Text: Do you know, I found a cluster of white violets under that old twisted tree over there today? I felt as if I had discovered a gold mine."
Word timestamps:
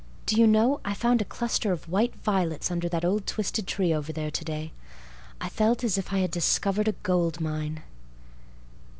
Do 0.25 0.35
you 0.35 0.47
know, 0.47 0.81
I 0.83 0.95
found 0.95 1.21
a 1.21 1.25
cluster 1.25 1.71
of 1.71 1.87
white 1.87 2.15
violets 2.15 2.71
under 2.71 2.89
that 2.89 3.05
old 3.05 3.27
twisted 3.27 3.67
tree 3.67 3.93
over 3.93 4.11
there 4.11 4.31
today? 4.31 4.71
I 5.39 5.47
felt 5.47 5.83
as 5.83 5.95
if 5.95 6.11
I 6.11 6.17
had 6.17 6.31
discovered 6.31 6.87
a 6.87 6.93
gold 7.03 7.39
mine." 7.39 7.83